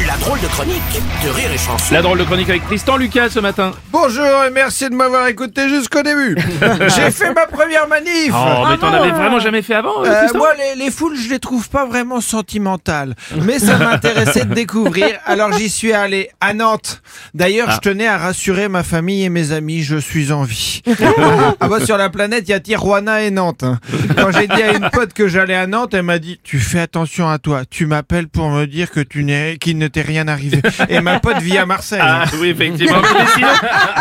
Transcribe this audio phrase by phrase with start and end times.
[0.00, 0.82] La drôle de chronique
[1.24, 1.92] de Rire et Chanson.
[1.94, 3.72] La drôle de chronique avec Tristan Lucas ce matin.
[3.92, 6.36] Bonjour et merci de m'avoir écouté jusqu'au début.
[6.96, 8.32] J'ai fait ma première manif.
[8.34, 11.16] Oh, mais t'en avais vraiment jamais fait avant, euh, Euh, Tristan moi, les, les foules,
[11.16, 13.14] je les trouve pas vraiment sentimentales.
[13.42, 17.02] Mais ça m'intéressait de découvrir, alors j'y suis allé à Nantes.
[17.34, 20.82] D'ailleurs, je tenais à rassurer ma famille et mes amis, je suis en vie.
[21.60, 23.62] ah bah, sur la planète, il y a Tijuana et Nantes.
[23.62, 23.78] hein.
[24.16, 26.80] Quand j'ai dit à une pote que j'allais à Nantes, elle m'a dit Tu fais
[26.80, 30.60] attention à toi, tu m'appelles pour me dire que tu n'es, ne t'est rien arrivé.
[30.88, 32.00] Et ma pote vit à Marseille.
[32.02, 33.00] Ah oui, effectivement.
[33.18, 33.48] mais sinon,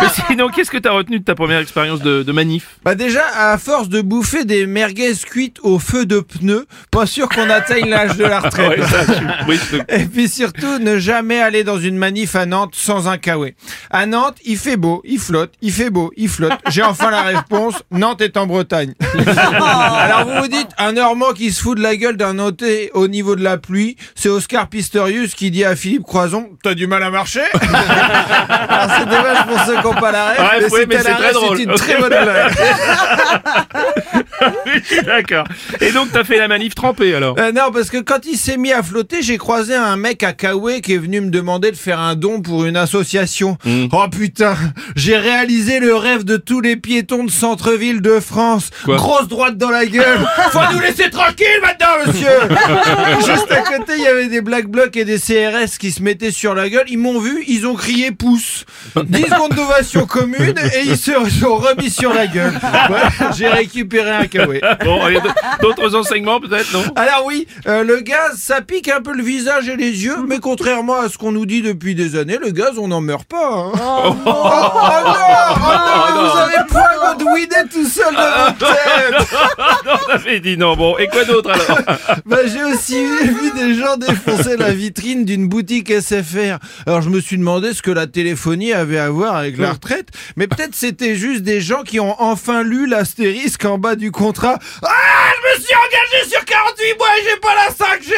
[0.02, 2.68] mais sinon, qu'est-ce que t'as retenu de ta première expérience de, de manif?
[2.84, 7.28] Bah déjà, à force de bouffer des merguez cuites au feu de pneus, pas sûr
[7.30, 8.80] qu'on atteigne l'âge de la retraite.
[8.80, 12.46] Ouais, ça, je- oui, je- Et puis surtout, ne jamais aller dans une manif à
[12.46, 13.54] Nantes sans un kawaii.
[13.92, 16.54] À Nantes, il fait beau, il flotte, il fait beau, il flotte.
[16.70, 18.94] J'ai enfin la réponse, Nantes est en Bretagne.
[19.58, 23.08] Alors vous vous dites, un Normand qui se fout de la gueule d'un noté au
[23.08, 27.04] niveau de la pluie, c'est Oscar Pistorius qui dit à Philippe Croison, t'as du mal
[27.04, 30.70] à marcher Alors c'est dommage pour ceux qui n'ont pas la rêve, Ouais, mais, ouais,
[30.70, 31.58] c'était mais c'est très drôle.
[31.58, 32.54] c'est une très bonne blague.
[34.66, 35.46] je suis d'accord.
[35.82, 38.58] Et donc, t'as fait la manif trempée alors Euh, non, parce que quand il s'est
[38.58, 41.76] mis à flotter, j'ai croisé un mec à Kawe qui est venu me demander de
[41.76, 43.58] faire un don pour une association.
[43.66, 43.86] Hmm.
[43.92, 44.56] Oh putain,
[44.96, 48.70] j'ai réalisé le rêve de tous les piétons de centre-ville de France.
[48.86, 50.20] Quoi Grosse droite dans la gueule.
[50.52, 52.28] Faut nous laisser tranquille maintenant, monsieur.
[53.26, 56.32] Juste à côté, il y avait des Black Blocs et des CRS qui se mettaient
[56.32, 56.86] sur la gueule.
[56.88, 58.66] Ils m'ont vu, ils ont crié pouce.
[58.96, 62.54] 10 secondes d'ovation commune et ils se sont remis sur la gueule.
[62.90, 64.60] Ouais, j'ai récupéré un Kawe.
[64.84, 65.22] Bon, il y a
[65.62, 66.84] d'autres enseignements peut-être, non?
[66.96, 70.40] Alors oui, euh, le gaz, ça pique un peu le visage et les yeux, mais
[70.40, 73.50] contrairement à ce qu'on nous dit depuis des années, le gaz, on n'en meurt pas.
[73.50, 73.72] hein.
[73.76, 79.36] Oh, oh non, oh non, mais vous avez pas godouiné tout seul dans votre tête.
[79.86, 80.76] Non, t'avais dit non.
[80.76, 81.80] Bon, et quoi d'autre alors?
[82.26, 86.58] Bah, j'ai aussi vu des gens défoncer la vitrine d'une boutique SFR.
[86.86, 90.10] Alors je me suis demandé ce que la téléphonie avait à voir avec la retraite,
[90.36, 94.58] mais peut-être c'était juste des gens qui ont enfin lu l'astérisque en bas du contrat.
[94.84, 94.90] Ah,
[95.36, 98.14] je me suis engagé sur 48 mois et j'ai pas la 5G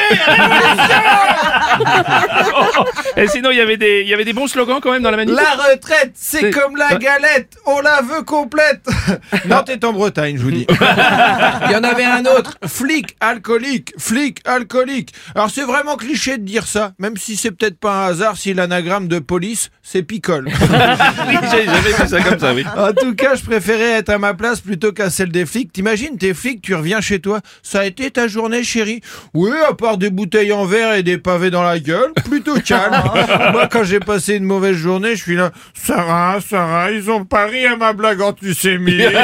[3.17, 5.11] Et sinon, il y avait des, il y avait des bons slogans quand même dans
[5.11, 5.35] la manif.
[5.35, 8.85] La retraite, c'est comme la galette, on la veut complète.
[9.45, 10.67] Nantes est en Bretagne, je vous dis.
[10.69, 15.13] Il y en avait un autre, flic alcoolique, flic alcoolique.
[15.33, 18.53] Alors c'est vraiment cliché de dire ça, même si c'est peut-être pas un hasard si
[18.53, 20.49] l'anagramme de police, c'est picole.
[21.27, 22.63] Oui, j'ai jamais vu ça comme ça, oui.
[22.77, 25.71] En tout cas, je préférais être à ma place plutôt qu'à celle des flics.
[25.73, 27.39] T'imagines, t'es flic, tu reviens chez toi.
[27.63, 29.01] Ça a été ta journée, chérie?
[29.33, 32.95] Oui, à part des bouteilles en verre et des pavés dans la gueule, plutôt calme.
[33.51, 35.51] Moi, quand j'ai passé une mauvaise journée, je suis là.
[35.73, 39.01] Sarah, Sarah, ils ont pas ri à ma blague antisémite.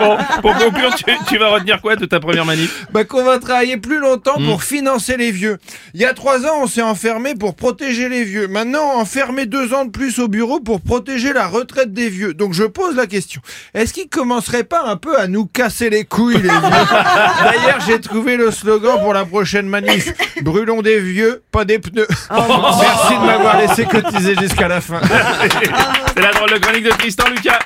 [0.00, 3.38] Bon, pour conclure, tu, tu vas retenir quoi de ta première manif bah, qu'on va
[3.38, 5.58] travailler plus longtemps pour financer les vieux.
[5.94, 8.48] Il y a trois ans, on s'est enfermé pour protéger les vieux.
[8.48, 12.34] Maintenant, enfermer deux ans de plus au bureau pour protéger la retraite des vieux.
[12.34, 13.40] Donc je pose la question.
[13.74, 16.50] Est-ce qu'ils commenceraient pas un peu à nous casser les couilles, les vieux?
[16.50, 20.12] D'ailleurs, j'ai trouvé le slogan pour la prochaine manif.
[20.42, 21.13] Brûlons des vieux,
[21.50, 22.06] pas des pneus.
[22.30, 25.00] Merci de m'avoir laissé cotiser jusqu'à la fin.
[26.14, 27.58] C'est la drôle de chronique de Tristan Lucas.